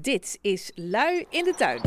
[0.00, 1.80] Dit is Lui in de Tuin.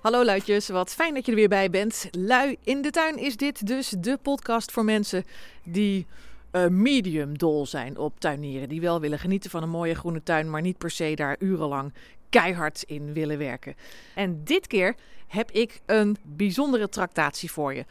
[0.00, 2.08] Hallo luidjes, wat fijn dat je er weer bij bent.
[2.10, 5.24] Lui in de Tuin is dit dus de podcast voor mensen
[5.64, 6.06] die
[6.52, 8.68] uh, medium dol zijn op tuinieren.
[8.68, 11.92] Die wel willen genieten van een mooie groene tuin, maar niet per se daar urenlang
[12.32, 13.74] keihard in willen werken.
[14.14, 14.94] En dit keer
[15.28, 17.84] heb ik een bijzondere tractatie voor je.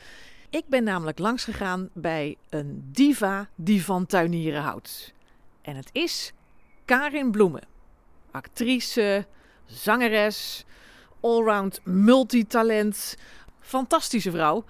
[0.50, 5.14] Ik ben namelijk langsgegaan bij een diva die van tuinieren houdt.
[5.62, 6.34] En het is
[6.86, 7.64] Karin Bloemen.
[8.32, 9.26] Actrice,
[9.66, 10.66] zangeres,
[11.20, 13.18] allround multitalent.
[13.60, 14.64] Fantastische vrouw.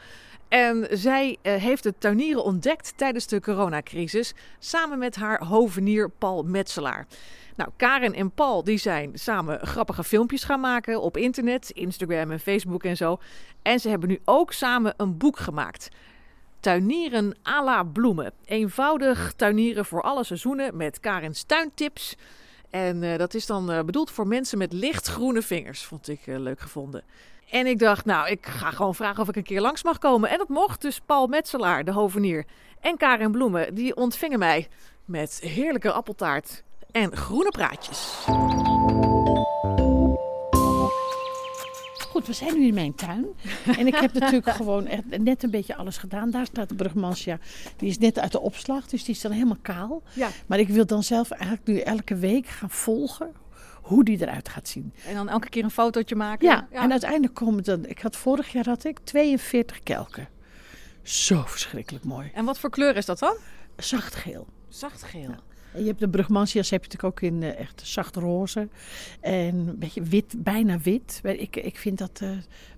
[0.52, 6.44] En zij uh, heeft het tuinieren ontdekt tijdens de coronacrisis samen met haar hovenier Paul
[6.44, 7.08] Metselaar.
[7.56, 12.40] Nou, Karen en Paul die zijn samen grappige filmpjes gaan maken op internet, Instagram en
[12.40, 13.20] Facebook en zo.
[13.62, 15.90] En ze hebben nu ook samen een boek gemaakt.
[16.60, 18.34] Tuinieren à la bloemen.
[18.46, 22.16] Eenvoudig tuinieren voor alle seizoenen met Karens tuintips.
[22.70, 26.60] En uh, dat is dan uh, bedoeld voor mensen met lichtgroene vingers, vond ik leuk
[26.60, 27.04] gevonden.
[27.52, 30.30] En ik dacht, nou, ik ga gewoon vragen of ik een keer langs mag komen.
[30.30, 30.82] En dat mocht.
[30.82, 32.46] Dus Paul Metselaar, de hovenier,
[32.80, 34.68] en Karen Bloemen, die ontvingen mij
[35.06, 38.26] met heerlijke appeltaart en groene praatjes.
[42.10, 43.26] Goed, we zijn nu in mijn tuin.
[43.78, 46.32] En ik heb natuurlijk gewoon echt net een beetje alles gedaan.
[46.32, 47.40] Daar staat de Brugmansia.
[47.78, 50.02] Die is net uit de opslag, dus die is dan helemaal kaal.
[50.14, 50.30] Ja.
[50.46, 53.32] Maar ik wil dan zelf eigenlijk nu elke week gaan volgen
[53.82, 54.94] hoe die eruit gaat zien.
[55.08, 56.48] En dan elke keer een fotootje maken?
[56.48, 56.84] Ja, ja.
[56.84, 57.86] en uiteindelijk komen dan...
[57.86, 60.28] Ik had vorig jaar had ik 42 kelken.
[61.02, 62.32] Zo verschrikkelijk mooi.
[62.34, 63.38] En wat voor kleur is dat dan?
[63.78, 64.48] Zacht geel.
[64.70, 65.30] Zacht geel.
[65.30, 65.40] Ja.
[65.74, 68.68] En je hebt de Brugmansias heb je natuurlijk ook in uh, echt zacht roze.
[69.20, 71.22] En een beetje wit, bijna wit.
[71.24, 72.30] Ik, ik vind dat uh,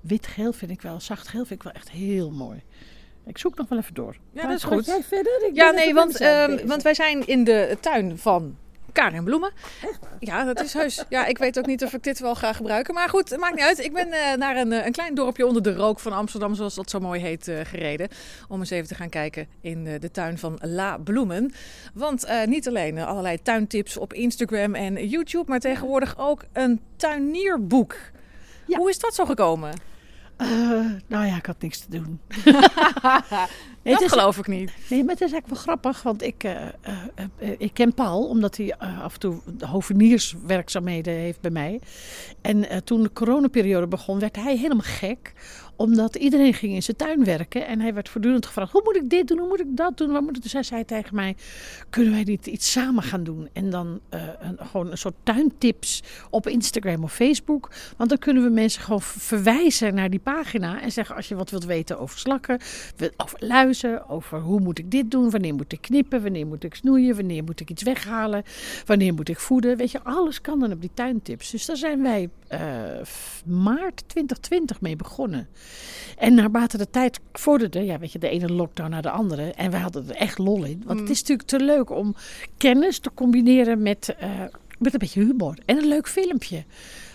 [0.01, 2.63] wit-geel vind ik wel, zacht-geel vind ik wel echt heel mooi.
[3.25, 4.17] Ik zoek nog wel even door.
[4.31, 4.85] Ja, dat is goed.
[4.85, 5.47] Jij verder?
[5.47, 8.57] Ik ja, nee, want, uh, want wij zijn in de tuin van
[8.93, 9.51] Karin Bloemen.
[10.19, 11.03] Ja, dat is heus.
[11.09, 12.93] Ja, ik weet ook niet of ik dit wel ga gebruiken.
[12.93, 13.79] Maar goed, het maakt niet uit.
[13.79, 16.89] Ik ben uh, naar een, een klein dorpje onder de rook van Amsterdam, zoals dat
[16.89, 18.07] zo mooi heet, uh, gereden.
[18.47, 21.53] Om eens even te gaan kijken in uh, de tuin van La Bloemen.
[21.93, 27.95] Want niet alleen allerlei tuintips op Instagram en YouTube, maar tegenwoordig ook een tuinierboek.
[28.67, 28.77] Ja.
[28.77, 29.73] Hoe is dat zo gekomen?
[31.07, 32.19] Nou ja, ik had niks te doen.
[33.83, 34.71] nee, dat is, geloof ik niet.
[34.89, 36.51] Nee, maar het is eigenlijk wel grappig, want ik, uh,
[37.39, 41.79] uh, ik ken Paul, omdat hij af en toe hovenierswerkzaamheden heeft bij mij.
[42.41, 45.33] En toen de coronaperiode begon, werd hij helemaal gek
[45.75, 47.67] omdat iedereen ging in zijn tuin werken.
[47.67, 49.39] En hij werd voortdurend gevraagd: hoe moet ik dit doen?
[49.39, 50.11] Hoe moet ik dat doen?
[50.11, 50.43] Wat moet ik?
[50.43, 51.35] Dus hij zei tegen mij:
[51.89, 53.49] kunnen wij niet iets samen gaan doen?
[53.53, 57.71] En dan een, gewoon een soort tuintips op Instagram of Facebook.
[57.97, 60.81] Want dan kunnen we mensen gewoon verwijzen naar die pagina.
[60.81, 62.59] En zeggen: als je wat wilt weten over slakken,
[63.17, 65.29] over luizen, over hoe moet ik dit doen?
[65.29, 66.21] Wanneer moet ik knippen?
[66.21, 67.15] Wanneer moet ik snoeien?
[67.15, 68.43] Wanneer moet ik iets weghalen?
[68.85, 69.77] Wanneer moet ik voeden?
[69.77, 71.51] Weet je, alles kan dan op die tuintips.
[71.51, 72.59] Dus daar zijn wij uh,
[73.45, 75.47] maart 2020 mee begonnen.
[76.17, 79.51] En naarmate de tijd vorderde, ja, weet je, de ene lockdown naar de andere.
[79.51, 80.83] En we hadden er echt lol in.
[80.85, 81.05] Want mm.
[81.05, 82.15] het is natuurlijk te leuk om
[82.57, 84.29] kennis te combineren met, uh,
[84.79, 85.57] met een beetje humor.
[85.65, 86.63] En een leuk filmpje.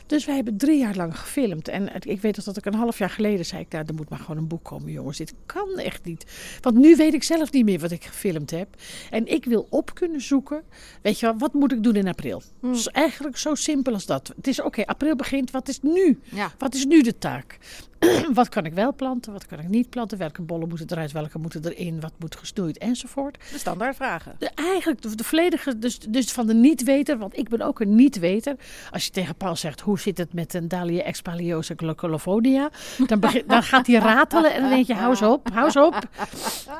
[0.08, 1.68] Dus wij hebben drie jaar lang gefilmd.
[1.68, 4.18] En ik weet dat ik een half jaar geleden zei: ik, nou, er moet maar
[4.18, 5.16] gewoon een boek komen, jongens.
[5.16, 6.24] Dit kan echt niet.
[6.60, 8.68] Want nu weet ik zelf niet meer wat ik gefilmd heb.
[9.10, 10.62] En ik wil op kunnen zoeken.
[11.02, 12.42] Weet je wel, wat moet ik doen in april?
[12.60, 12.72] Hmm.
[12.72, 14.32] Dus eigenlijk zo simpel als dat.
[14.36, 15.50] Het is oké, okay, april begint.
[15.50, 16.20] Wat is nu?
[16.22, 16.52] Ja.
[16.58, 17.58] Wat is nu de taak?
[18.34, 21.38] wat kan ik wel planten, wat kan ik niet planten, welke bollen moeten eruit, welke
[21.38, 23.38] moeten erin, wat moet gesnoeid enzovoort.
[23.52, 24.36] De standaardvragen.
[24.38, 27.94] De, eigenlijk de, de volledige, dus, dus van de niet-weter, want ik ben ook een
[27.94, 28.56] niet-weter.
[28.90, 32.70] Als je tegen Paul zegt, hoe zit het met een Dahlia expaliosa colofodia,
[33.06, 36.08] dan, dan gaat hij ratelen en dan denk je, hou eens op, hou eens op.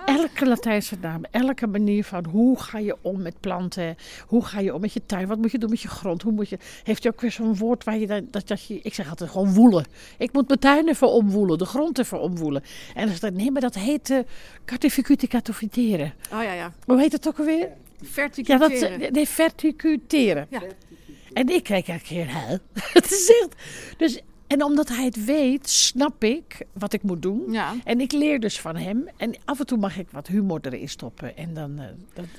[0.06, 3.96] Elke Latijnse naam, elke manier van hoe ga je om met planten,
[4.26, 6.32] hoe ga je om met je tuin, wat moet je doen met je grond, hoe
[6.32, 8.94] moet je, heeft hij ook weer zo'n woord waar je, dan, dat, dat je, ik
[8.94, 9.86] zeg altijd gewoon woelen.
[10.18, 12.62] Ik moet mijn tuin even omwoelen, de grond te veromwoelen.
[12.94, 14.18] En dan zei nee, maar dat heet uh.
[16.32, 16.72] Oh ja, ja.
[16.84, 17.68] Hoe heet het ook alweer?
[18.02, 18.90] Verticuteren.
[18.90, 20.46] Ja, dat, nee, verticuteren.
[20.50, 20.60] Ja.
[21.38, 22.56] En ik elke keer, hè?
[22.98, 23.54] Het is echt...
[23.96, 27.42] Dus en omdat hij het weet, snap ik wat ik moet doen.
[27.52, 27.74] Ja.
[27.84, 29.08] En ik leer dus van hem.
[29.16, 31.36] En af en toe mag ik wat humor erin stoppen.
[31.36, 31.84] En dan, uh,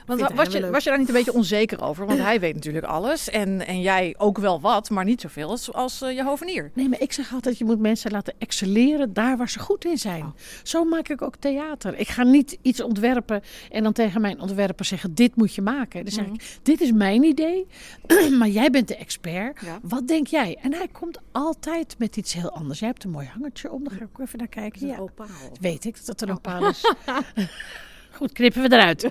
[0.06, 2.06] Want was je, was je daar niet een beetje onzeker over?
[2.06, 3.30] Want hij weet natuurlijk alles.
[3.30, 6.72] En, en jij ook wel wat, maar niet zoveel als, als uh, je hovenier.
[6.74, 9.98] Nee, maar ik zeg altijd, je moet mensen laten excelleren daar waar ze goed in
[9.98, 10.22] zijn.
[10.22, 10.30] Oh.
[10.64, 11.98] Zo maak ik ook theater.
[12.00, 13.42] Ik ga niet iets ontwerpen
[13.72, 16.04] en dan tegen mijn ontwerper zeggen, dit moet je maken.
[16.04, 16.34] Dan zeg Mhm.
[16.34, 17.68] ik, dit is mijn idee,
[18.40, 19.62] maar jij bent de expert.
[19.66, 19.80] Ja.
[19.82, 20.58] Wat denk jij?
[20.62, 22.80] En hij komt altijd met iets heel anders.
[22.80, 24.88] Jij hebt een mooi hangertje om, daar ga ik ook even naar kijken.
[24.88, 24.94] Ja.
[24.94, 25.28] Ja, opaal.
[25.62, 26.94] weet ik dat het een opaal is.
[28.12, 29.07] Goed, knippen we eruit.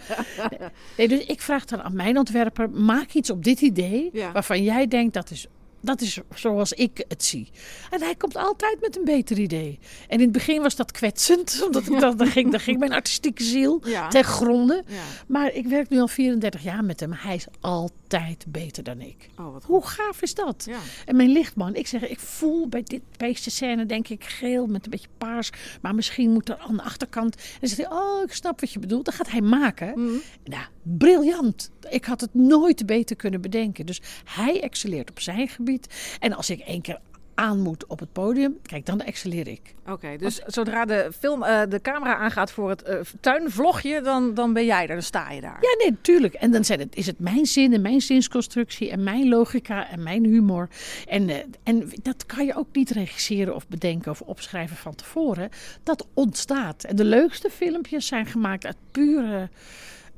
[0.96, 4.32] Nee, dus ik vraag dan aan mijn ontwerper, maak iets op dit idee Ja.
[4.32, 5.46] waarvan jij denkt dat is,
[5.80, 7.50] dat is zoals ik het zie.
[7.90, 9.78] En hij komt altijd met een beter idee.
[10.08, 13.42] En in het begin was dat kwetsend, omdat ik dan ging, dan ging mijn artistieke
[13.42, 14.08] ziel Ja.
[14.08, 14.82] ten gronde.
[14.86, 15.02] Ja.
[15.26, 17.12] Maar ik werk nu al 34 jaar met hem.
[17.12, 19.28] Hij is altijd beter dan ik.
[19.38, 19.56] Oh.
[19.64, 20.64] Hoe gaaf is dat?
[20.68, 20.78] Ja.
[21.06, 24.84] En mijn lichtman, ik zeg, ik voel bij dit beestje scène denk ik geel met
[24.84, 25.50] een beetje paars.
[25.80, 27.34] Maar misschien moet er aan de achterkant.
[27.36, 29.04] En dan zegt hij, oh, ik snap wat je bedoelt.
[29.04, 29.88] Dan gaat hij maken.
[30.00, 30.16] Mhm.
[30.44, 31.70] Nou, briljant.
[31.90, 33.86] Ik had het nooit beter kunnen bedenken.
[33.86, 36.16] Dus hij excelleert op zijn gebied.
[36.20, 36.98] En als ik één keer
[37.38, 39.74] aan moet op het podium, kijk, dan excelleer ik.
[39.86, 44.52] Oké, dus zodra de, film, eh, de camera aangaat voor het eh, tuinvlogje, dan, dan
[44.52, 45.58] ben jij er, dan sta je daar.
[45.60, 46.34] Ja, nee, natuurlijk.
[46.34, 50.02] En dan zijn het, is het mijn zin en mijn zinsconstructie en mijn logica en
[50.02, 50.68] mijn humor.
[51.08, 55.48] En, eh, en dat kan je ook niet regisseren of bedenken of opschrijven van tevoren.
[55.82, 56.84] Dat ontstaat.
[56.84, 59.48] En de leukste filmpjes zijn gemaakt uit pure...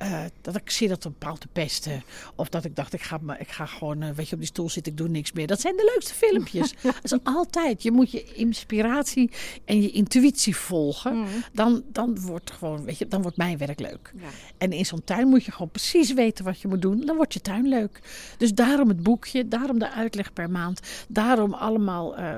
[0.01, 2.03] eh, dat ik zie dat een paal te pesten.
[2.35, 4.51] Of dat ik dacht, ik ga, maar, ik ga gewoon eh, weet je, op die
[4.51, 5.47] stoel zitten, ik doe niks meer.
[5.47, 6.75] Dat zijn de leukste filmpjes.
[6.83, 7.83] dat is altijd.
[7.83, 9.31] Je moet je inspiratie
[9.65, 11.19] en je intuïtie volgen.
[11.19, 11.29] Mhm.
[11.53, 14.13] Dan, dan, wordt gewoon, weet je, dan wordt mijn werk leuk.
[14.17, 14.29] Ja.
[14.59, 17.07] En in zo'n tuin moet je gewoon precies weten wat je moet doen.
[17.07, 18.01] Dan wordt je tuin leuk.
[18.39, 20.81] Dus daarom het boekje, daarom de uitleg per maand.
[21.09, 22.37] Daarom allemaal eh,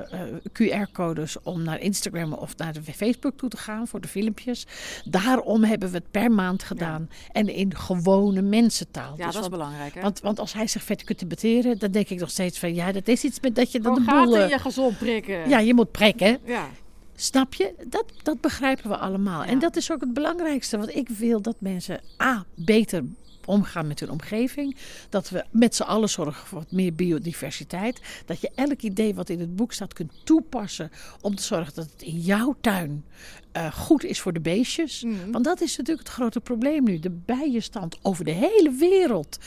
[0.61, 4.65] QR-codes om naar Instagram of naar de Facebook toe te gaan voor de filmpjes.
[5.05, 7.09] Daarom hebben we het per maand gedaan.
[7.31, 9.13] En in gewone mensentaal.
[9.17, 9.93] Ja, Dus dat is belangrijk.
[9.93, 10.01] Hè?
[10.01, 12.91] want, want als hij zegt vet kunt debatteren, dan denk ik nog steeds van ja,
[12.91, 14.35] dat is iets met dat je dan de boel.
[14.35, 15.49] in eh, je gezond prikken.
[15.49, 16.39] Ja, je moet prikken.
[16.45, 16.69] ja.
[17.15, 17.73] Snap je?
[17.87, 19.43] Dat, dat begrijpen we allemaal.
[19.43, 19.49] Ja.
[19.49, 20.77] En dat is ook het belangrijkste.
[20.77, 23.03] Want ik wil dat mensen A, beter
[23.47, 24.75] omgaan met hun omgeving.
[25.09, 28.01] Dat we met z'n allen zorgen voor wat meer biodiversiteit.
[28.25, 30.91] Dat je elk idee wat in het boek staat kunt toepassen.
[31.21, 33.05] Om te zorgen dat het in jouw tuin
[33.51, 35.03] eh, goed is voor de beestjes.
[35.03, 35.31] Mhm.
[35.31, 36.99] Want dat is natuurlijk het grote probleem nu.
[36.99, 39.37] De bijenstand over de hele wereld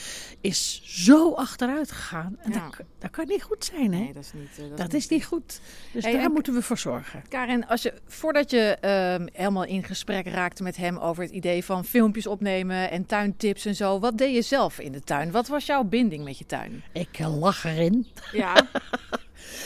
[0.41, 2.35] is zo achteruit gegaan.
[2.39, 2.59] En Ja.
[2.69, 3.99] dat, dat kan niet goed zijn, hè?
[3.99, 4.69] Nee, dat is niet.
[4.71, 5.59] eh, dat is niet goed.
[5.93, 7.23] Dus Hey, daar en- moeten we voor zorgen.
[7.29, 11.63] Karin, als je, voordat je ehm, helemaal in gesprek raakte met hem over het idee
[11.63, 15.31] van filmpjes opnemen en tuintips en zo, wat deed je zelf in de tuin?
[15.31, 16.83] Wat was jouw binding met je tuin?
[16.93, 18.07] Ik eh, lach erin.
[18.31, 18.55] Ja,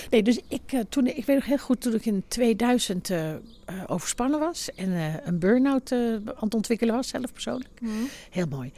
[0.09, 3.31] Nee, dus ik, eh, toen, ik weet nog heel goed toen ik in 2000 eh,
[3.31, 3.37] eh,
[3.87, 7.79] overspannen was en eh, een burn-out eh, aan het ontwikkelen was, zelf persoonlijk.
[8.29, 8.71] Heel mooi.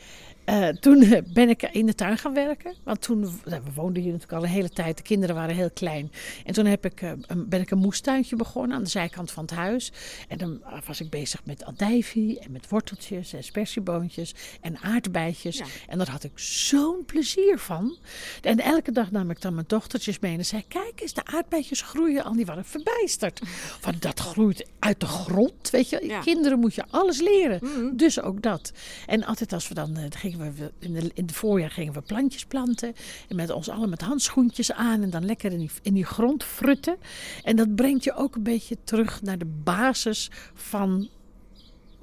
[0.46, 2.76] Eh, toen eh, ben ik in de tuin gaan werken.
[2.84, 4.98] Want toen, nou, we woonden hier natuurlijk al een hele tijd.
[4.98, 6.12] De kinderen waren heel klein.
[6.46, 9.44] En toen heb ik, eh, een, ben ik een moestuintje begonnen aan de zijkant van
[9.44, 9.92] het huis.
[10.28, 15.58] En dan eh, was ik bezig met andijvie en met worteltjes en spersieboontjes en aardbeidjes.
[15.58, 15.66] Ja.
[15.88, 17.98] En daar had ik zo'n plezier van.
[18.42, 21.82] En elke dag nam ik dan mijn dochtertjes mee en zei: Kijk eens, de aardbeidjes
[21.82, 22.34] groeien al.
[22.34, 23.42] Die waren verbijsterd.
[23.80, 25.70] Van dat groeit uit de grond.
[25.70, 26.20] Weet je, Ja.
[26.20, 27.60] kinderen moet je alles leren.
[27.62, 27.96] Mhm.
[27.96, 28.72] Dus ook dat.
[29.06, 32.96] En altijd als we dan, eh, gingen we in, het voorjaar gingen we plantjes planten.
[33.28, 36.44] En met ons allen met handschoentjes aan en dan lekker in die, in die grond
[36.44, 36.98] frutten.
[37.44, 41.10] En dat brengt je ook een beetje terug naar de basis van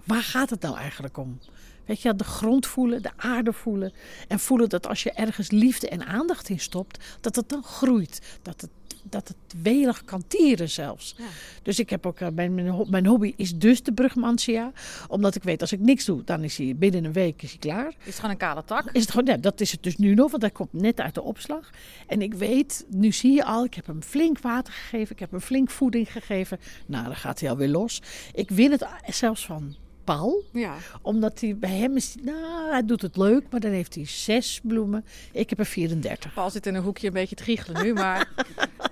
[0.04, 1.38] waar gaat het nou eigenlijk om?
[1.84, 3.92] Weet je, de grond voelen, de aarde voelen.
[4.28, 8.38] En voelen dat als je ergens liefde en aandacht in stopt, dat het dan groeit.
[8.42, 8.70] Dat het,
[9.04, 11.14] dat het welig kan tieren zelfs.
[11.18, 11.24] Ja.
[11.62, 14.72] Dus ik heb ook, eh, mijn, mijn ho- mijn hobby is dus de brugmansia.
[15.08, 17.58] Omdat ik weet, als ik niks doe, dan is hij binnen een week is hij
[17.58, 17.86] klaar.
[17.88, 18.90] is het gewoon een kale tak?
[18.92, 21.14] Is het gewoon, ja, dat is het dus nu nog, want hij komt net uit
[21.14, 21.70] de opslag.
[22.06, 25.30] En ik weet, nu zie je al, ik heb hem flink water gegeven, ik heb
[25.30, 26.58] hem flink voeding gegeven.
[26.86, 28.02] Nou, dan gaat hij alweer los.
[28.34, 30.74] Ik win het zelfs van Paul, Ja.
[31.02, 34.60] omdat hij bij hem is, nou, hij doet het leuk, maar dan heeft hij zes
[34.62, 35.04] bloemen.
[35.32, 36.34] Ik heb er 34.
[36.34, 38.28] Paul zit in een hoekje een beetje te giechelen nu, maar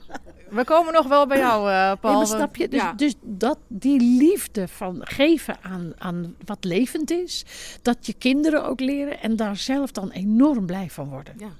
[0.51, 2.17] we komen nog wel bij jou, eh, Paul.
[2.17, 2.69] Nee, snap je?
[2.69, 2.93] Dus, Ja.
[2.93, 7.45] dus dat, die liefde van geven aan, aan wat levend is,
[7.83, 11.35] dat je kinderen ook leren en daar zelf dan enorm blij van worden.
[11.39, 11.51] Ja.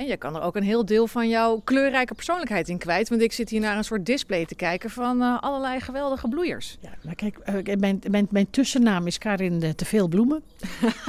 [0.00, 3.08] En je kan er ook een heel deel van jouw kleurrijke persoonlijkheid in kwijt.
[3.08, 6.78] Want ik zit hier naar een soort display te kijken van eh, allerlei geweldige bloeiers.
[6.80, 10.42] Ja, maar kijk, eh, mijn, mijn, mijn tussennaam is Karin de Te Veel Bloemen.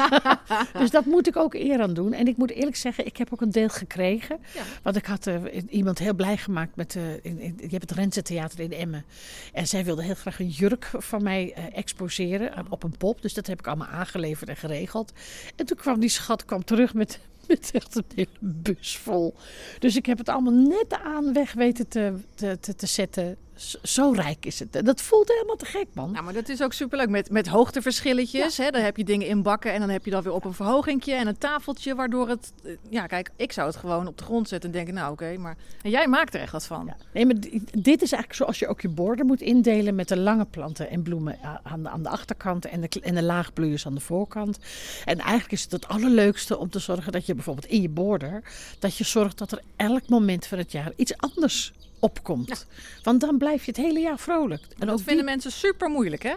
[0.80, 2.14] dus dat moet ik ook eer aan doen.
[2.14, 4.38] En ik moet eerlijk zeggen, ik heb ook een deel gekregen.
[4.54, 4.62] Ja.
[4.84, 5.36] Want ik had eh,
[5.70, 6.96] iemand heel blij gemaakt met...
[7.22, 9.06] in, in- je hebt het Renze Theater in Emmen.
[9.54, 13.22] En zij wilde heel graag een jurk van mij exposeren op een pop.
[13.22, 15.14] Dus dat heb ik allemaal aangeleverd en geregeld.
[15.56, 17.20] En toen kwam die schat kwam terug met...
[17.48, 19.36] Met echt een hele bus vol.
[19.80, 23.38] Dus ik heb het allemaal net aan weg weten te, te, te, te zetten.
[23.84, 24.86] Zo rijk is het.
[24.86, 26.12] Dat voelt helemaal te gek, man.
[26.12, 27.10] Nou, maar dat is ook superleuk.
[27.10, 28.58] Met, met hoogteverschilletjes.
[28.58, 28.70] Hè?
[28.70, 31.14] Dan heb je dingen in bakken en dan heb je dan weer op een verhogingje
[31.14, 31.96] en een tafeltje.
[31.96, 32.54] Waardoor het...
[32.64, 35.38] eh, Ja, kijk, ik zou het gewoon op de grond zetten en denken, nou oké.
[35.38, 36.86] maar en jij maakt er echt wat van.
[36.86, 36.96] Ja.
[37.14, 40.18] Nee, maar di- dit is eigenlijk zoals je ook je borden moet indelen met de
[40.18, 43.86] lange planten en bloemen a- aan de, aan de achterkant en de, en de laagbloeiers
[43.86, 44.58] aan de voorkant.
[45.06, 48.44] En eigenlijk is het het allerleukste om te zorgen dat je bijvoorbeeld in je border,
[48.80, 52.66] dat je zorgt dat er elk moment van het jaar iets anders opkomt.
[53.04, 54.62] Want dan blijf je het hele jaar vrolijk.
[54.62, 56.34] En dat ook vinden die- mensen super moeilijk, hè?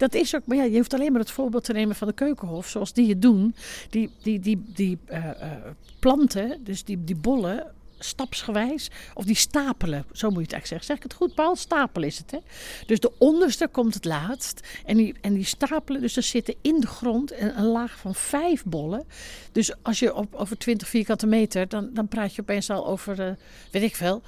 [0.00, 2.14] dat is ook, maar ja, je hoeft alleen maar het voorbeeld te nemen van de
[2.14, 3.54] keukenhof, zoals die het doen.
[3.90, 5.50] Die, die, die, die eh, eh,
[5.98, 10.86] planten, dus die, die bollen, stapsgewijs, of die stapelen, zo moet je het eigenlijk zeggen.
[10.86, 11.56] Zeg ik het goed, Paul?
[11.56, 12.38] Stapel is het, hè?
[12.86, 14.60] Dus de onderste komt het laatst.
[14.84, 18.14] En die, en die stapelen, dus er zitten in de grond een, een laag van
[18.14, 19.06] vijf bollen.
[19.52, 23.20] Dus als je op, over 20 vierkante meter, dan, dan praat je opeens al over,
[23.20, 23.32] eh,
[23.70, 24.22] weet ik veel,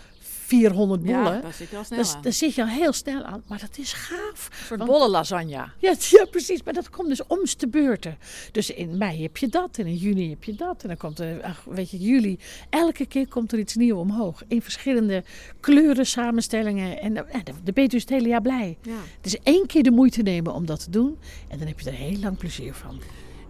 [0.59, 1.41] 400 bollen.
[1.43, 2.23] Ja, zit je al snel Dus aan.
[2.23, 3.43] daar zit je al heel snel aan.
[3.49, 4.49] Maar dat is gaaf.
[4.51, 5.69] Een soort want- bolle lasagne.
[5.79, 5.95] Ja,
[6.31, 6.63] precies.
[6.63, 8.19] Maar dat komt dus om's de beurten.
[8.53, 10.83] Dus in mei heb je dat en in juni heb je dat.
[10.83, 12.39] En dan komt er, ach, weet je, juli.
[12.71, 14.43] Elke keer komt er iets nieuws omhoog.
[14.49, 15.25] In verschillende
[15.61, 17.01] kleuren, samenstellingen.
[17.01, 18.77] En dan, ja, dan ben je dus het hele jaar blij.
[18.83, 18.93] Ja.
[19.17, 21.19] Het is één keer de moeite nemen om dat te doen.
[21.49, 23.01] En dan heb je er heel lang plezier van.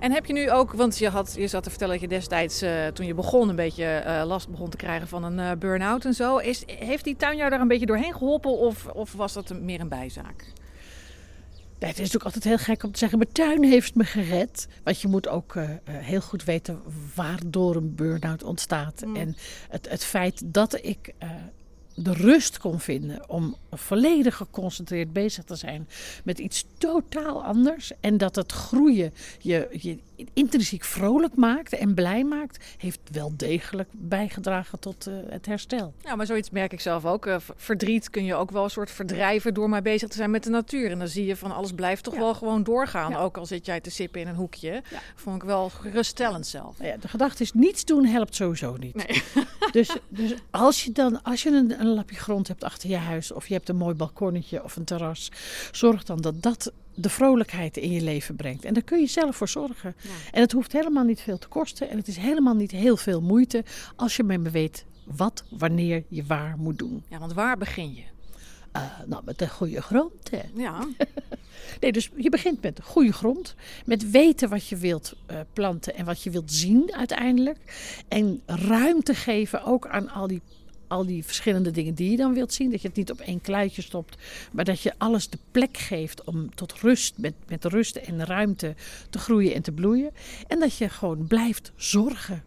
[0.03, 2.63] En heb je nu ook, want je, had, je zat te vertellen dat je destijds
[2.63, 6.05] eh, toen je begon een beetje eh, last begon te krijgen van een eh, burn-out
[6.05, 6.37] en zo.
[6.37, 9.81] Is, heeft die tuin jou daar een beetje doorheen geholpen of, of was dat meer
[9.81, 10.45] een bijzaak?
[11.79, 14.69] Ja, het is natuurlijk altijd heel gek om te zeggen, mijn tuin heeft me gered.
[14.85, 15.55] Want je moet ook
[15.89, 16.81] heel goed weten
[17.15, 19.03] waardoor een burn-out ontstaat.
[19.07, 19.17] Mm.
[19.17, 19.37] En
[19.69, 21.15] het, het feit dat ik
[21.95, 25.89] de rust kon vinden om volledig geconcentreerd bezig te zijn
[26.25, 27.93] met iets totaal anders.
[28.01, 29.99] En dat het groeien je, je
[30.33, 35.95] intrinsiek vrolijk maakt en blij maakt, heeft wel degelijk bijgedragen tot eh, het herstel.
[36.05, 37.27] Ja, maar zoiets merk ik zelf ook.
[37.27, 40.45] Eh, verdriet kun je ook wel een soort verdrijven door maar bezig te zijn met
[40.45, 40.91] de natuur.
[40.91, 42.21] En dan zie je van alles blijft toch Ja.
[42.21, 43.11] wel gewoon doorgaan.
[43.11, 43.19] Ja.
[43.19, 44.71] Ook al zit jij te sippen in een hoekje.
[44.91, 45.01] Ja.
[45.15, 46.79] Vond ik wel geruststellend zelf.
[46.79, 48.95] Nou ja, de gedachte is niets doen helpt sowieso niet.
[48.95, 49.23] Nee.
[49.73, 53.33] Dus, dus als je dan als je een, een lapje grond hebt achter je huis
[53.33, 55.31] of je hebt een mooi balkonnetje of een terras,
[55.73, 58.65] zorg dan dat dat de vrolijkheid in je leven brengt.
[58.65, 59.95] En daar kun je zelf voor zorgen.
[60.01, 60.11] Ja.
[60.31, 63.21] En het hoeft helemaal niet veel te kosten en het is helemaal niet heel veel
[63.21, 63.65] moeite
[63.97, 67.05] als je maar weet wat, wanneer je waar moet doen.
[67.09, 68.03] Ja, want waar begin je?
[68.73, 70.31] Eh, nou, met de goede grond.
[70.31, 70.41] Hè.
[70.55, 70.87] Ja,
[71.81, 73.55] Nee, dus je begint met goede grond.
[73.85, 77.59] Met weten wat je wilt eh, planten en wat je wilt zien uiteindelijk.
[78.09, 80.41] En ruimte geven ook aan al die,
[80.93, 82.71] al die verschillende dingen die je dan wilt zien.
[82.71, 84.17] Dat je het niet op één kluitje stopt.
[84.53, 88.75] Maar dat je alles de plek geeft om tot rust, met, met rust en ruimte
[89.11, 90.11] te groeien en te bloeien.
[90.49, 92.43] En dat je gewoon blijft zorgen.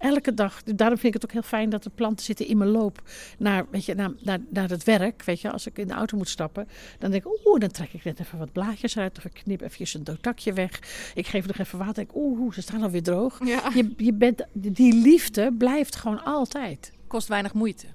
[0.00, 0.62] Elke dag.
[0.62, 3.02] Daarom vind ik het ook heel fijn dat de planten zitten in mijn loop
[3.38, 5.22] naar, weet je, naar, naar, naar het werk.
[5.24, 6.68] Weet je, als ik in de auto moet stappen,
[6.98, 9.18] dan denk ik, oeh, dan trek ik net even wat blaadjes uit.
[9.18, 10.80] Of ik knip even een dood takje weg.
[11.14, 12.02] Ik geef nog even water.
[12.02, 13.38] Ik, oeh, oeh, ze staan alweer droog.
[13.44, 13.70] ja.
[13.74, 16.92] Je, je bent, die liefde blijft gewoon altijd.
[17.10, 17.86] Kost weinig moeite.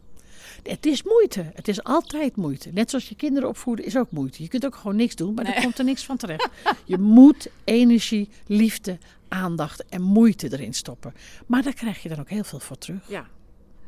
[0.64, 1.52] Het is moeite.
[1.54, 2.70] Het is altijd moeite.
[2.74, 4.44] Net zoals je kinderen opvoeden is ook moeite.
[4.44, 5.54] Je kunt ook gewoon niks doen, maar Nee.
[5.54, 6.50] er komt er niks van terecht.
[6.86, 11.14] Je moet energie, liefde, aandacht en moeite erin stoppen.
[11.46, 13.10] Maar daar krijg je dan ook heel veel voor terug.
[13.10, 13.28] Ja.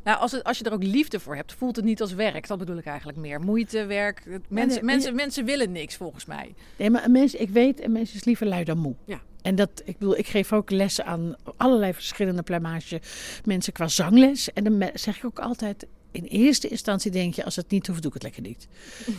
[0.03, 2.47] Nou, als, het, als je er ook liefde voor hebt, voelt het niet als werk.
[2.47, 3.39] Dat bedoel ik eigenlijk meer.
[3.39, 4.23] Moeite, werk.
[4.49, 6.53] Mensen, nee, mensen, mensen willen niks volgens mij.
[6.77, 8.95] Nee, maar een mens, ik weet, een mens is liever lui dan moe.
[9.05, 9.21] Ja.
[9.41, 13.01] En dat, ik bedoel, ik geef ook lessen aan allerlei verschillende plumage
[13.45, 14.53] mensen qua zangles.
[14.53, 15.85] En dan zeg ik ook altijd,
[16.17, 18.67] in eerste instantie denk je, als het niet hoeft, doe ik het lekker niet.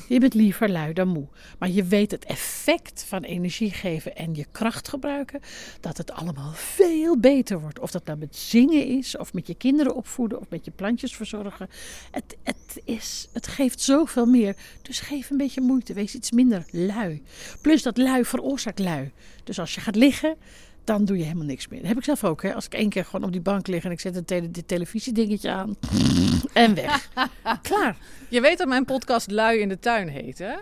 [0.09, 1.26] Je bent liever lui dan moe.
[1.59, 5.40] Maar je weet het effect van energie geven en je kracht gebruiken,
[5.81, 7.78] dat het allemaal veel beter wordt.
[7.78, 11.17] Of dat nou met zingen is, of met je kinderen opvoeden, of met je plantjes
[11.17, 11.69] verzorgen.
[12.11, 14.57] Het, het, is, het geeft zoveel meer.
[14.83, 17.23] Dus geef een beetje moeite, wees iets minder lui.
[17.61, 19.11] Plus dat lui veroorzaakt lui.
[19.45, 20.37] Dus als je gaat liggen,
[20.88, 21.78] dan doe je helemaal niks meer.
[21.78, 22.42] Dat heb ik zelf ook.
[22.42, 22.54] Hè?
[22.54, 24.68] Als ik één keer gewoon op die bank lig en ik zet een tele dit
[24.68, 25.76] televisiedingetje aan
[26.52, 27.09] en weg.
[27.62, 27.97] Klaar.
[28.28, 30.54] Je weet dat mijn podcast Lui in de Tuin heet, hè?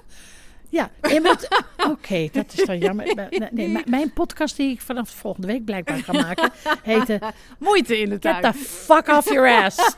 [0.69, 0.91] Ja,
[1.91, 3.31] Oké, dat is dan jammer.
[3.51, 6.51] Nee, mijn- podcast die ik vanaf volgende week blijkbaar ga maken,
[6.83, 7.21] heette
[7.59, 8.45] Moeite in de tuin.
[8.45, 9.97] Get the fuck off your ass.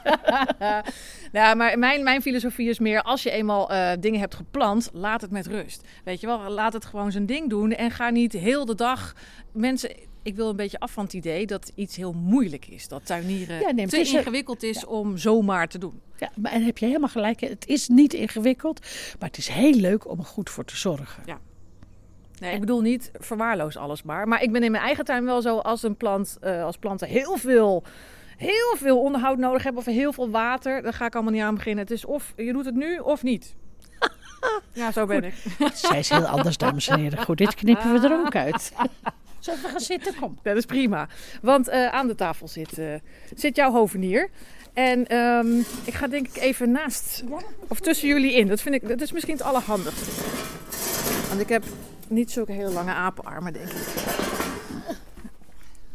[1.33, 5.21] Nou, maar mijn, mijn filosofie is meer, als je eenmaal eh, dingen hebt geplant, laat
[5.21, 5.83] het met rust.
[6.05, 9.15] Weet je wel, laat het gewoon zijn ding doen en ga niet heel de dag
[9.53, 9.91] mensen...
[10.29, 12.89] Ik wil een beetje af van het idee dat iets heel moeilijk is.
[12.89, 16.01] Dat tuinieren Ja, nee, te is ingewikkeld is om zomaar te doen.
[16.17, 17.41] Ja, maar en heb je helemaal gelijk.
[17.41, 18.81] Het is niet ingewikkeld,
[19.19, 21.23] maar het is heel leuk om er goed voor te zorgen.
[22.39, 24.29] Nee, ik bedoel niet verwaarloos alles maar.
[24.29, 27.09] Maar ik ben in mijn eigen tuin wel zo als een plant, eh, als planten
[27.09, 27.83] heel veel,
[28.37, 31.55] heel veel onderhoud nodig hebben of heel veel water, dan ga ik allemaal niet aan
[31.55, 31.85] beginnen.
[31.85, 33.55] Het is of je doet het nu of niet.
[34.73, 35.35] Ja, zo ben ik.
[35.75, 37.25] Zij is heel anders, dames en heren.
[37.25, 38.73] Goed, dit knippen we er ook uit.
[39.39, 40.15] Zullen we gaan zitten?
[40.21, 40.39] Kom.
[40.43, 41.09] Dat is prima.
[41.43, 42.95] Want eh, aan de tafel zit, eh,
[43.35, 44.29] zit jouw hovenier.
[44.73, 47.25] En ehm, ik ga denk ik even naast
[47.69, 48.47] of tussen jullie in.
[48.47, 50.11] Dat vind ik, dat is misschien het allerhandigste.
[51.29, 51.65] Want ik heb
[52.09, 53.87] niet zulke hele lange apenarmen, denk ik.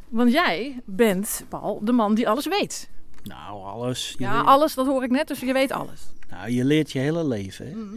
[0.10, 2.90] Want jij bent, Paul, de man die alles weet.
[3.24, 4.16] Nou, alles.
[4.18, 6.02] Ja, leert- alles, dat hoor ik net, dus je weet alles.
[6.30, 7.66] Nou, je leert je hele leven.
[7.68, 7.76] Hè?
[7.76, 7.96] Mhm.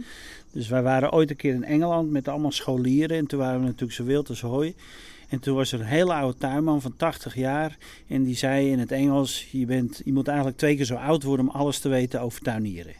[0.51, 3.17] Dus wij waren ooit een keer in Engeland met allemaal scholieren.
[3.17, 4.75] En toen waren we natuurlijk zo wild als hooi.
[5.27, 7.77] En toen was er een hele oude tuinman van 80 jaar.
[8.07, 11.23] En die zei in het Engels: je, bent, je moet eigenlijk twee keer zo oud
[11.23, 12.95] worden om alles te weten over tuinieren.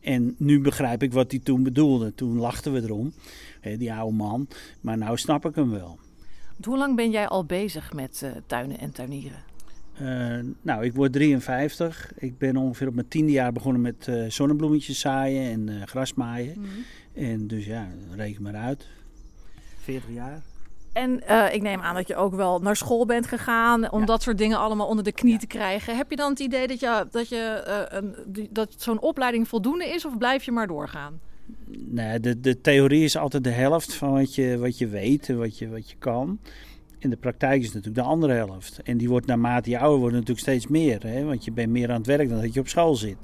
[0.00, 2.14] En nu begrijp ik wat hij toen bedoelde.
[2.14, 3.12] Toen lachten we erom,
[3.60, 4.48] hè, die oude man.
[4.80, 5.98] Maar nou snap ik hem wel.
[6.64, 9.44] Hoe lang ben jij al bezig met eh, tuinen en tuinieren?
[9.94, 12.12] Eh, nou, ik word 53.
[12.16, 16.56] Ik ben ongeveer op mijn tiende jaar begonnen met eh, zonnebloemetjes zaaien en eh grasmaaien.
[17.12, 18.86] En dus ja, reken maar uit.
[19.78, 20.42] 40 jaar.
[20.96, 24.06] En eh, ik neem aan dat je ook wel naar school bent gegaan om Ja.
[24.06, 25.38] dat soort dingen allemaal onder de knie Ja.
[25.38, 25.96] te krijgen.
[25.96, 28.16] Heb je dan het idee dat, je, dat, je, eh, een,
[28.50, 31.20] dat zo'n opleiding voldoende is of blijf je maar doorgaan?
[31.66, 35.38] Nee, de, de theorie is altijd de helft van wat je, wat je weet en
[35.38, 36.38] wat je, wat je kan.
[36.98, 38.80] En de praktijk is natuurlijk de andere helft.
[38.82, 41.02] En die wordt naarmate je ouder wordt natuurlijk steeds meer.
[41.06, 41.24] Hè?
[41.24, 43.18] Want je bent meer aan het werk dan dat je op school zit.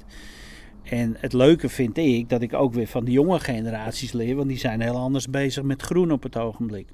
[0.83, 4.35] En het leuke vind ik dat ik ook weer van de jonge generaties leer.
[4.35, 6.87] Want die zijn heel anders bezig met groen op het ogenblik.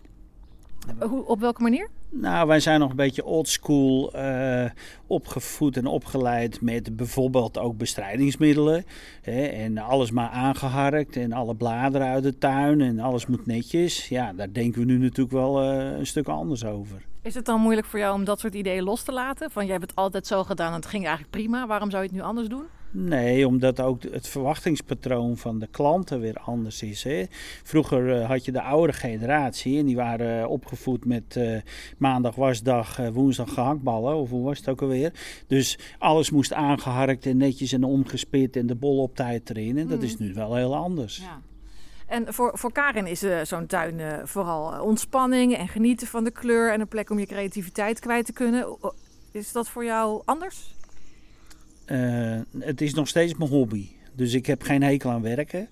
[1.00, 1.90] Hoe, op welke manier?
[2.10, 4.70] Nou, wij zijn nog een beetje oldschool eh
[5.10, 8.86] opgevoed en opgeleid met bijvoorbeeld ook bestrijdingsmiddelen.
[9.22, 14.08] Hè, en alles maar aangeharkt en alle bladeren uit de tuin en alles moet netjes.
[14.08, 17.06] Ja, daar denken we nu natuurlijk wel eh, een stuk anders over.
[17.22, 19.52] Is het dan moeilijk voor jou om dat soort ideeën los te laten?
[19.52, 21.68] Van jij hebt het altijd zo gedaan en het ging eigenlijk prima.
[21.68, 22.64] Waarom zou je het nu anders doen?
[22.92, 27.04] Nee, omdat ook het verwachtingspatroon van de klanten weer anders is.
[27.04, 27.26] Hè.
[27.64, 31.58] Vroeger eh, had je de oude generatie en die waren opgevoed met eh,
[31.98, 34.16] maandag wasdag, eh, woensdag gehaktballen.
[34.16, 35.14] Of hoe was het ook alweer?
[35.48, 39.78] Dus alles moest aangeharkt en netjes en omgespit en de bol op tijd erin.
[39.78, 41.18] En dat is nu wel heel anders.
[41.18, 41.42] Ja.
[42.08, 46.80] En voor, voor Karin is zo'n tuin vooral ontspanning en genieten van de kleur en
[46.82, 48.78] een plek om je creativiteit kwijt te kunnen.
[49.32, 50.78] Is dat voor jou anders?
[51.90, 53.88] Eh, het is nog steeds mijn hobby.
[54.14, 55.68] Dus ik heb geen hekel aan werken.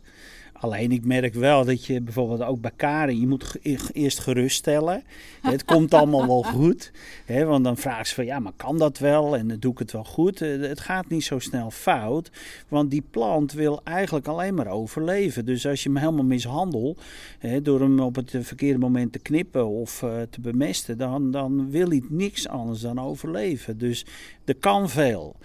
[0.60, 5.03] Alleen ik merk wel dat je bijvoorbeeld ook bij Karin, je moet e- eerst geruststellen.
[5.41, 6.91] Het komt allemaal wel goed.
[7.25, 9.38] Hè, want dan vraagt ze van ja, maar kan dat wel?
[9.38, 10.41] En doe ik het wel goed?
[10.41, 12.32] Eh, Het gaat niet zo snel fout.
[12.67, 15.45] Want die plant wil eigenlijk alleen maar overleven.
[15.45, 17.01] Dus als je hem helemaal mishandelt,
[17.39, 21.69] hè, door hem op het verkeerde moment te knippen of eh, te bemesten, dan, dan
[21.69, 23.77] wil hij niks anders dan overleven.
[23.77, 24.06] Dus
[24.45, 25.36] er kan veel.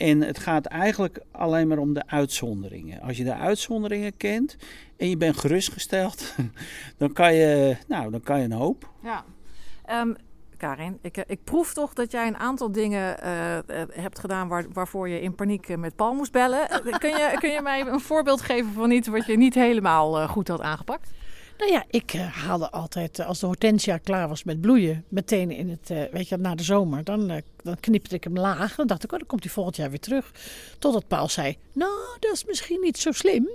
[0.00, 3.00] En het gaat eigenlijk alleen maar om de uitzonderingen.
[3.00, 4.56] Als je de uitzonderingen kent
[4.96, 6.34] en je bent gerustgesteld,
[6.98, 8.90] dan kan je, nou, dan kan je een hoop.
[9.02, 9.24] Ja.
[9.84, 10.12] Ehm,
[10.56, 14.48] Karin, ik, eh, ik proef toch dat jij een aantal dingen eh, eh, hebt gedaan
[14.48, 16.68] waar, waarvoor je in paniek met Paul moest bellen.
[16.98, 20.48] Kun, je, kun je mij een voorbeeld geven van iets wat je niet helemaal goed
[20.48, 21.10] had aangepakt?
[21.60, 25.50] Nou ja, ik eh, haalde altijd, eh, als de hortensia klaar was met bloeien, meteen
[25.50, 28.74] in het, eh, weet je, na de zomer, dan, dan knipte ik hem laag.
[28.74, 30.30] Dan dacht ik, oh, dan komt hij volgend jaar weer terug.
[30.78, 33.48] Totdat Paul zei, nou, dat is misschien niet zo slim.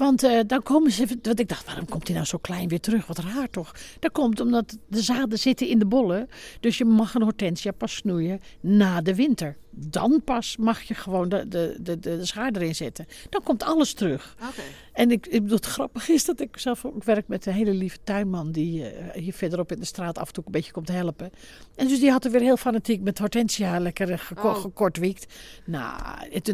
[0.00, 2.80] Want eh, dan komen ze, want ik dacht, waarom komt hij nou zo klein weer
[2.80, 3.06] terug?
[3.06, 3.74] Wat raar toch?
[3.98, 6.28] Dat komt omdat de zaden zitten in de bollen.
[6.60, 9.56] Dus je mag een hortensia pas snoeien na de winter.
[9.72, 13.06] Dan pas mag je gewoon de, de, de, de, schaar erin zetten.
[13.28, 14.36] Dan komt alles terug.
[14.48, 14.62] Oké.
[14.92, 17.74] En ik, ik bedoel, het grappige is dat ik zelf ook werk met een hele
[17.74, 20.88] lieve tuinman die eh, hier verderop in de straat af en toe een beetje komt
[20.88, 21.30] helpen.
[21.76, 24.54] En dus die had er weer heel fanatiek met hortensia lekker eh, geko- Oh.
[24.60, 25.34] gekortwiekt.
[25.64, 26.00] Nou,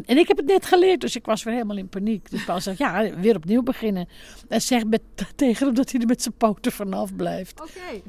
[0.07, 2.31] en ik heb het net geleerd, dus ik was weer helemaal in paniek.
[2.31, 4.09] Dus Paul zegt, ja, weer opnieuw beginnen.
[4.49, 5.03] En zegt met,
[5.37, 7.61] tegen hem dat hij er met zijn poten vanaf blijft.
[7.61, 8.03] Oké.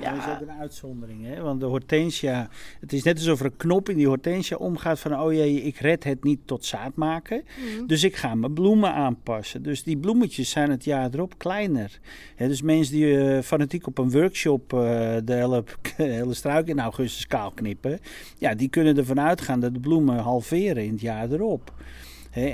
[0.00, 1.26] Ja, dat is ook een uitzondering.
[1.26, 1.40] Hè?
[1.42, 2.48] Want de hortensia,
[2.80, 5.76] het is net alsof er een knop in die hortensia omgaat van, oh jee, ik
[5.76, 7.44] red het niet tot zaad maken.
[7.86, 9.62] Dus ik ga mijn bloemen aanpassen.
[9.62, 11.98] Dus die bloemetjes zijn het jaar erop kleiner.
[12.36, 14.78] Hè, dus mensen die eh, fanatiek op een workshop eh,
[15.24, 15.64] de hele,
[15.96, 18.00] de hele struik in augustus kaal knippen,
[18.38, 21.72] ja, die kunnen ervan uitgaan dat de bloemen halveren in het jaar erop.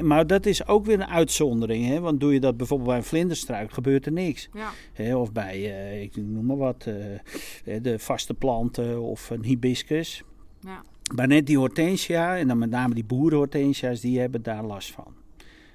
[0.02, 1.86] Maar dat is ook weer een uitzondering.
[1.86, 2.00] Hè?
[2.00, 4.48] Want doe je dat bijvoorbeeld bij een vlinderstruik, gebeurt er niks.
[4.94, 5.18] Ja.
[5.18, 10.22] Of bij, eh, ik noem maar wat, eh, eh, de vaste planten of een hibiscus.
[10.60, 10.82] Ja.
[11.14, 15.14] Maar net die hortensia, en dan met name die boerenhortensia's, die hebben daar last van.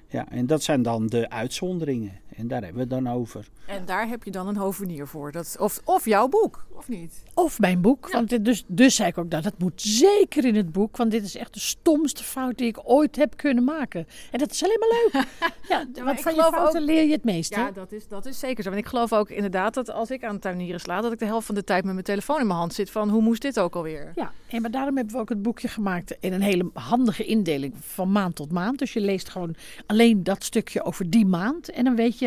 [0.08, 2.20] Ja, en dat zijn dan de uitzonderingen.
[2.36, 3.48] En daar hebben we het dan over.
[3.66, 5.32] En daar heb je dan een hovenier voor.
[5.32, 7.22] Dat, of, of jouw boek, of niet?
[7.34, 8.10] Of mijn boek.
[8.10, 10.96] Want dit, dus, dus zei ik ook, nou, dat moet zeker in het boek.
[10.96, 14.06] Want dit is echt de stomste fout die ik ooit heb kunnen maken.
[14.30, 15.26] En dat is alleen maar leuk.
[15.94, 17.60] ja, want van je fouten ook- leer je het meeste.
[17.60, 18.70] Ja, dat is, dat is zeker zo.
[18.70, 21.00] En ik geloof ook inderdaad dat als ik aan tuinieren sla...
[21.00, 22.90] dat ik de helft van de tijd met mijn telefoon in mijn hand zit...
[22.90, 24.12] van hoe moest dit ook alweer?
[24.14, 27.74] Ja, en maar daarom hebben we ook het boekje gemaakt in een hele handige indeling
[27.80, 28.78] van maand tot maand.
[28.78, 29.54] Dus je leest gewoon
[29.86, 31.70] alleen dat stukje over die maand.
[31.70, 32.21] En dan weet je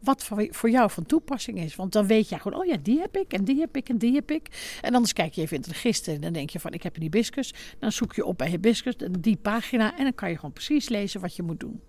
[0.00, 1.76] wat voor, jou van toepassing is.
[1.76, 3.98] Want dan weet je gewoon, oh ja, die heb ik en die heb ik en
[3.98, 4.76] die heb ik.
[4.80, 6.96] En anders kijk je even in het register en dan denk je van, ik heb
[6.96, 7.54] een hibiscus.
[7.78, 11.20] Dan zoek je op bij hibiscus die pagina en dan kan je gewoon precies lezen
[11.20, 11.80] wat je moet doen.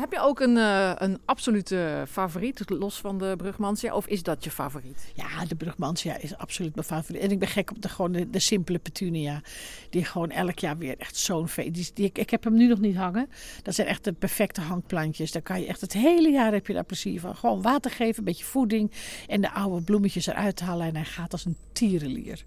[0.00, 3.94] Heb je ook een, eh, een absolute favoriet, los van de Brugmansia?
[3.94, 5.12] Of is dat je favoriet?
[5.14, 7.22] Ja, de Brugmansia is absoluut mijn favoriet.
[7.22, 9.42] En ik ben gek op de, gewoon de, simpele petunia.
[9.90, 11.96] Die gewoon elk jaar weer echt zo'n feest.
[11.96, 13.28] Die, ik, heb hem nu nog niet hangen.
[13.62, 15.32] Dat zijn echt de perfecte hangplantjes.
[15.32, 17.36] Daar kan je echt het hele jaar heb je daar plezier van.
[17.36, 18.90] Gewoon water geven, een beetje voeding.
[19.28, 20.86] En de oude bloemetjes eruit halen.
[20.86, 22.44] En hij gaat als een tierenlier.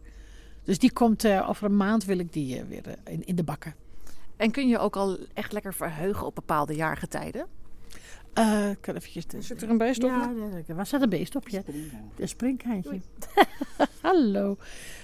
[0.64, 3.44] Dus die komt eh, over een maand wil ik die eh, weer in, in de
[3.44, 3.76] bakken.
[4.38, 7.48] En kun je ook al echt lekker verheugen op bepaalde jaargetijden?
[8.34, 9.28] Eh, ik kan eventjes...
[9.28, 10.10] De, Zit er een beest op?
[10.10, 11.50] Ja, waar staat een beest op?
[11.50, 11.62] Ja.
[12.18, 13.00] Een springhaantje.
[14.02, 14.58] Hallo.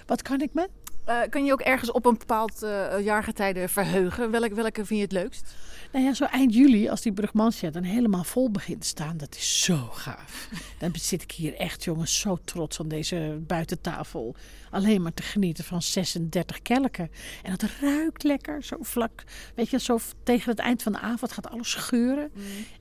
[0.06, 0.70] Wat kan ik me?
[1.06, 4.32] Eh, kun je ook ergens op een bepaald eh, jaargetijde verheugen?
[4.32, 5.56] Welk, welke vind je het leukst?
[5.92, 9.36] Nou ja, zo eind juli, als die Brugmansia dan helemaal vol begint te staan, dat
[9.36, 10.50] is zo gaaf.
[10.80, 14.36] Dan zit ik hier echt, jongens, zo trots aan deze buitentafel.
[14.72, 17.12] Alleen maar te genieten van 36 kelken.
[17.44, 19.24] En dat ruikt lekker, zo vlak.
[19.56, 22.32] Weet je, zo tegen het eind van de avond gaat alles scheuren.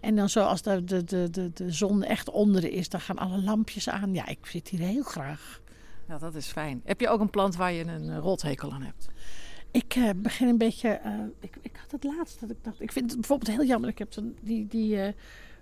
[0.01, 3.19] En dan zo als de, de, de, de, de zon echt onder is, dan gaan
[3.19, 4.15] alle lampjes aan.
[4.15, 5.61] Ja, ik zit hier heel graag.
[6.09, 6.81] Ja, dat is fijn.
[6.85, 9.09] Heb je ook een plant waar je een eh, rothekel aan hebt?
[9.71, 10.89] Ik eh, begin een beetje.
[10.89, 12.81] eh, ik, ik had het laatst dat ik dacht.
[12.81, 13.91] Ik vind het bijvoorbeeld heel jammer.
[13.91, 15.15] Ik heb zo'n die, die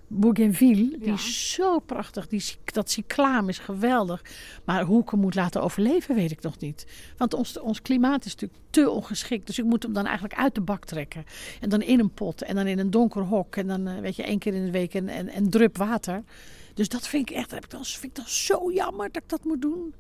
[0.08, 0.98] Bougainville.
[0.98, 2.28] Die is zo prachtig.
[2.28, 4.22] Die, dat cyclaam is geweldig.
[4.64, 6.86] Maar hoe ik hem moet laten overleven, weet ik nog niet.
[7.16, 9.46] Want ons, ons klimaat is natuurlijk te ongeschikt.
[9.46, 11.24] Dus ik moet hem dan eigenlijk uit de bak trekken.
[11.60, 12.42] En dan in een pot.
[12.42, 13.56] En dan in een donker hok.
[13.56, 16.22] En dan weet je één keer in de week een, een, een drup water.
[16.74, 17.50] Dus dat vind ik echt.
[17.50, 19.94] Dat heb ik dan, vind ik dan zo jammer dat ik dat moet doen.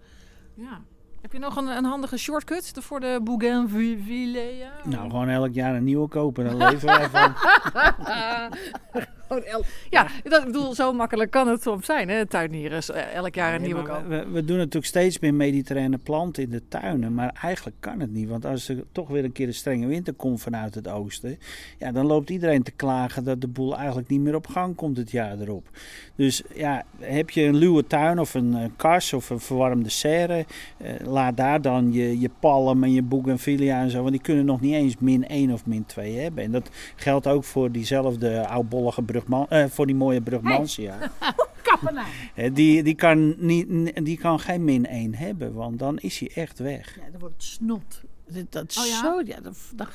[0.56, 0.80] Ja.
[1.20, 4.56] Heb je nog een, een handige shortcut voor de Bougainville?
[4.56, 4.72] Ja?
[4.84, 7.34] Nou, gewoon elk jaar een nieuwe kopen, dan leven wij van.
[9.44, 12.82] El- ja, dat, ik bedoel, zo makkelijk kan het soms zijn, hè, tuinieren.
[12.94, 14.08] Eh, Elk jaar een Nee, nieuwe kopen.
[14.08, 17.14] we, we doen natuurlijk steeds meer mediterrane planten in de tuinen.
[17.14, 18.28] Maar eigenlijk kan het niet.
[18.28, 21.38] Want als er toch weer een keer een strenge winter komt vanuit het oosten.
[21.78, 24.96] Ja, dan loopt iedereen te klagen dat de boel eigenlijk niet meer op gang komt
[24.96, 25.68] het jaar erop.
[26.14, 30.44] Dus ja, heb je een luwe tuin of een, eh, kas of een verwarmde serre.
[30.78, 33.98] eh, laat daar dan je, je palm en je bougainvillea en zo.
[33.98, 36.44] Want die kunnen nog niet eens min 1 of min 2 hebben.
[36.44, 40.98] En dat geldt ook voor diezelfde oudbollige brugman, eh, voor die mooie brugmansia.
[41.62, 42.30] Kappenaar.
[42.34, 46.30] Hè, Die, die, kan niet, die kan geen min 1 hebben, want dan is hij
[46.34, 46.96] echt weg.
[46.96, 48.00] Ja, dan wordt het snot.
[48.28, 49.00] Dat, dat is Oh ja?
[49.00, 49.22] zo.
[49.24, 49.88] Ja, dat, dat-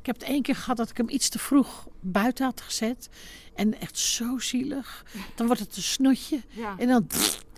[0.00, 3.08] ik heb het één keer gehad dat ik hem iets te vroeg buiten had gezet.
[3.54, 5.04] En echt zo zielig.
[5.34, 6.40] Dan wordt het een snotje.
[6.48, 6.74] Ja.
[6.78, 7.06] En dan,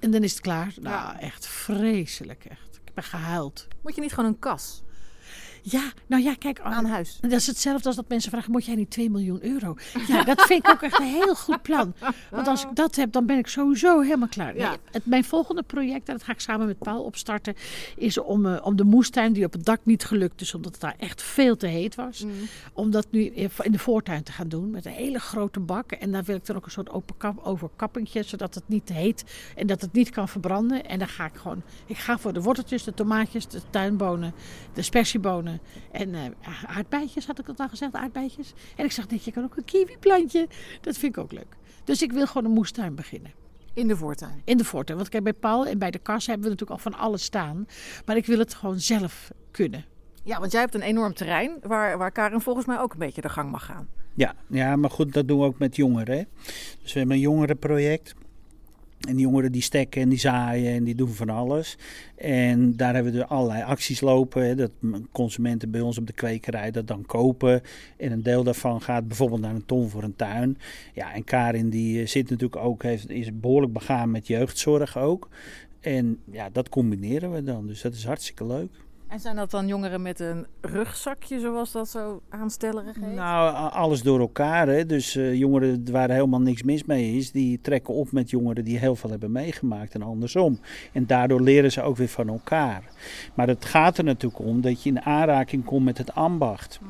[0.01, 0.75] en dan is het klaar.
[0.81, 1.21] Nou, Ja.
[1.21, 2.45] echt vreselijk.
[2.45, 2.81] Echt.
[2.85, 3.67] Ik ben gehuild.
[3.83, 4.83] Moet je niet gewoon een kas
[5.63, 6.61] Ja, nou ja, kijk.
[6.61, 7.19] aan huis?
[7.21, 9.77] Dat is hetzelfde als dat mensen vragen: moet jij niet 2 miljoen euro?
[10.07, 11.95] Ja, dat vind ik ook echt een heel goed plan.
[12.31, 14.57] Want als ik dat heb, dan ben ik sowieso helemaal klaar.
[14.57, 14.69] Ja.
[14.69, 17.55] Nee, het, mijn volgende project, en dat ga ik samen met Paul opstarten,
[17.97, 20.81] is om, eh, om de moestuin, die op het dak niet gelukt is, omdat het
[20.81, 22.25] daar echt veel te heet was,
[22.73, 25.93] om dat nu in de voortuin te gaan doen met een hele grote bak.
[25.93, 28.93] En daar wil ik dan ook een soort open kap, overkappingje, zodat het niet te
[28.93, 29.25] heet
[29.57, 30.85] en dat het niet kan verbranden.
[30.85, 34.35] En dan ga ik gewoon, ik ga voor de worteltjes, de tomaatjes, de tuinbonen,
[34.73, 35.48] de spersiebonen
[35.93, 36.25] en eh
[36.67, 38.53] aardbeidjes, had ik dat al gezegd, aardbeidjes.
[38.77, 40.49] En ik zeg, net, je kan ook een kiwiplantje.
[40.81, 41.57] Dat vind ik ook leuk.
[41.85, 43.33] Dus ik wil gewoon een moestuin beginnen.
[43.75, 44.43] In de voortuin.
[44.45, 44.99] In de voortuin.
[44.99, 47.67] Want kijk, bij Paul en bij de kas hebben we natuurlijk al van alles staan.
[48.07, 49.85] Maar ik wil het gewoon zelf kunnen.
[50.25, 53.21] Ja, want jij hebt een enorm terrein waar, waar Karin volgens mij ook een beetje
[53.21, 53.89] de gang mag gaan.
[54.15, 56.17] Ja, ja, maar goed, dat doen we ook met jongeren.
[56.17, 56.23] Hè.
[56.83, 58.15] Dus we hebben een jongerenproject.
[59.07, 61.77] En die jongeren die stekken en die zaaien en die doen van alles.
[62.17, 64.57] En daar hebben we er allerlei acties lopen.
[64.57, 64.71] Dat
[65.13, 67.63] consumenten bij ons op de kwekerij dat dan kopen.
[67.97, 70.59] En een deel daarvan gaat bijvoorbeeld naar een ton voor een tuin.
[70.95, 75.29] Ja, en Karin die eh, zit natuurlijk ook, heeft, is behoorlijk begaan met jeugdzorg ook.
[75.81, 77.67] En ja, dat combineren we dan.
[77.67, 78.71] Dus dat is hartstikke leuk.
[79.09, 83.15] En zijn dat dan jongeren met een rugzakje, zoals dat zo aanstellerig heet?
[83.15, 84.69] Nou, alles door elkaar.
[84.69, 84.87] Hè.
[84.87, 88.79] Dus eh, jongeren waar helemaal niks mis mee is, die trekken op met jongeren die
[88.79, 90.61] heel veel hebben meegemaakt en andersom.
[90.93, 92.83] En daardoor leren ze ook weer van elkaar.
[93.35, 96.81] Maar het gaat er natuurlijk om dat je in aanraking komt met het ambacht.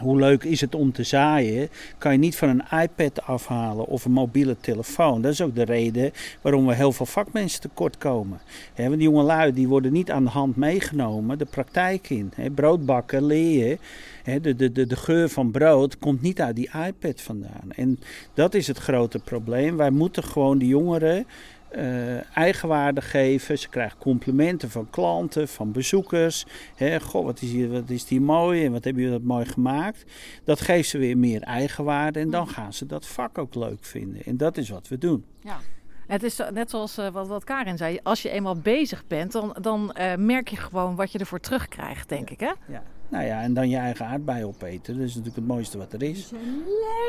[0.00, 4.04] Hoe leuk is het om te zaaien, kan je niet van een iPad afhalen of
[4.04, 5.22] een mobiele telefoon.
[5.22, 8.40] Dat is ook de reden waarom we heel veel vakmensen tekort komen.
[8.74, 12.32] He, want die jongelui die worden niet aan de hand meegenomen de praktijk in.
[12.34, 13.78] He, broodbakken, leer
[14.22, 17.70] He, de, de, de, de geur van brood komt niet uit die iPad vandaan.
[17.74, 17.98] En
[18.34, 19.76] dat is het grote probleem.
[19.76, 21.26] Wij moeten gewoon de jongeren
[21.76, 23.58] uh, eigenwaarde geven.
[23.58, 26.46] Ze krijgen complimenten van klanten, van bezoekers.
[26.74, 29.44] He, goh, wat is, hier, wat is die mooi en wat hebben jullie dat mooi
[29.44, 30.04] gemaakt.
[30.44, 34.22] Dat geeft ze weer meer eigenwaarde en dan gaan ze dat vak ook leuk vinden.
[34.24, 35.24] En dat is wat we doen.
[35.40, 35.58] Ja.
[36.06, 37.98] Het is net zoals uh, wat, wat Karin zei.
[38.02, 42.08] Als je eenmaal bezig bent, dan, dan uh, merk je gewoon wat je ervoor terugkrijgt,
[42.08, 42.40] denk ik.
[42.40, 42.52] Hè?
[42.68, 42.82] Ja.
[43.10, 44.94] Nou ja, en dan je eigen aardbei opeten.
[44.94, 46.30] Dat is natuurlijk het mooiste wat er is.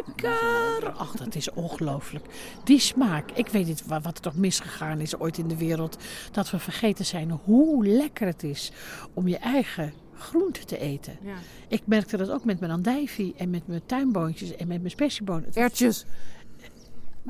[0.06, 0.94] Lekker!
[0.98, 2.26] Ach, dat is ongelooflijk.
[2.64, 3.32] Die smaak.
[3.32, 5.98] Ik weet niet wat er toch misgegaan is ooit in de wereld.
[6.32, 8.72] Dat we vergeten zijn hoe lekker het is
[9.14, 11.18] om je eigen groente te eten.
[11.24, 11.34] Ja.
[11.68, 15.54] Ik merkte dat ook met mijn andijvie en met mijn tuinboontjes en met mijn spessiebonen.
[15.54, 16.06] Ertjes.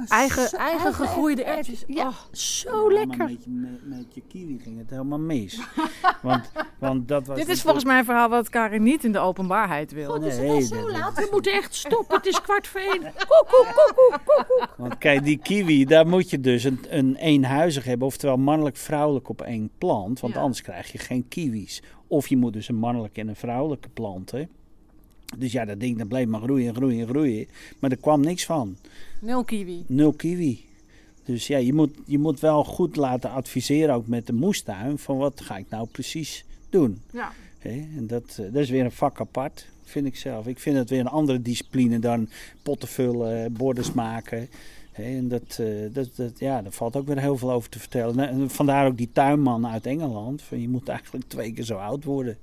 [0.08, 1.84] Eigen, eigen gegroeide erwtjes.
[1.88, 2.16] Ja, oh.
[2.32, 3.26] zo lekker.
[3.26, 5.60] Met je, met, met je, kiwi ging het helemaal mis.
[6.22, 9.20] want, want dat was Dit is volgens mij een verhaal wat Karin niet in de
[9.20, 10.12] openbaarheid wil.
[10.12, 11.14] God, is het al zo laat?
[11.14, 12.16] We moeten echt stoppen.
[12.16, 13.02] Het is kwart voor één.
[13.28, 14.76] Koekoek, koekoek, koekoek.
[14.78, 18.08] Want kijk, die kiwi, daar moet je dus een, een eenhuizig hebben.
[18.08, 20.20] Oftewel mannelijk-vrouwelijk op één plant.
[20.20, 20.40] Want ja.
[20.40, 21.84] anders krijg je geen kiwis.
[22.08, 24.50] Of je moet dus een mannelijke en een vrouwelijke planten.
[25.38, 27.48] Dus ja, dat ding dat bleef maar groeien, groeien, groeien.
[27.80, 28.76] Maar er kwam niks van.
[29.20, 29.84] Nul kiwi.
[29.88, 30.66] Nul kiwi.
[31.24, 35.18] Dus ja, je moet, je moet wel goed laten adviseren, ook met de moestuin, van
[35.18, 37.02] wat ga ik nou precies doen.
[37.12, 37.32] Ja.
[37.60, 40.48] He, en dat, dat is weer een vak apart, vind ik zelf.
[40.48, 42.30] Ik vind het weer een andere discipline dan
[42.64, 44.50] potten vullen, borders maken.
[44.92, 45.60] He, en dat,
[45.92, 48.30] dat, dat, ja, daar valt ook weer heel veel over te vertellen.
[48.30, 50.42] En vandaar ook die tuinman uit Engeland.
[50.42, 52.38] Van, je moet eigenlijk twee keer zo oud worden.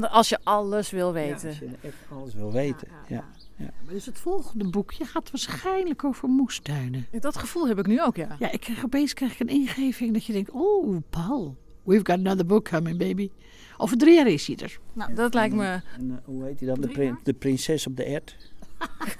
[0.00, 1.40] Als je alles wil weten.
[1.40, 3.16] Ja, als je echt alles wil weten, ja.
[3.16, 3.24] ja.
[3.56, 3.70] ja.
[3.88, 7.06] Dus het volgende boekje gaat waarschijnlijk over moestuinen.
[7.20, 8.36] Dat gevoel heb ik nu ook, ja.
[8.38, 10.50] Ja, ik krijg opeens krijg ik een ingeving dat je denkt...
[10.50, 13.30] Oh, Paul, we've got another book coming, baby.
[13.76, 14.78] Over drie jaar is hij er.
[14.92, 15.80] Nou, dat lijkt me...
[15.98, 16.80] En, uh, hoe heet hij dan?
[16.80, 18.36] De, prin de, prinses op de ert?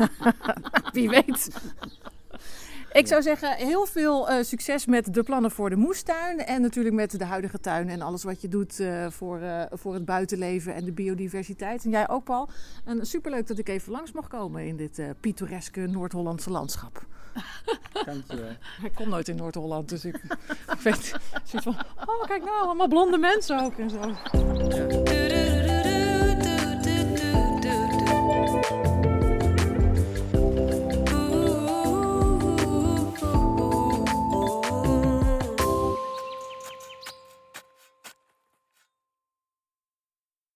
[0.93, 1.51] Wie weet.
[2.93, 6.39] Ik zou zeggen, heel veel uh, succes met de plannen voor de moestuin.
[6.39, 9.95] En natuurlijk met de huidige tuin en alles wat je doet uh, voor, uh, voor
[9.95, 11.85] het buitenleven en de biodiversiteit.
[11.85, 12.49] En jij ook, Paul.
[12.85, 17.07] En superleuk dat ik even langs mocht komen in dit pittoreske Noord-Hollandse landschap.
[18.05, 18.57] Dankjewel.
[18.83, 20.17] Ik kom nooit in Noord-Holland, dus ik,
[20.73, 21.77] ik weet van...
[22.07, 24.15] Oh, kijk nou, allemaal blonde mensen ook en zo.
[25.11, 25.82] Ja.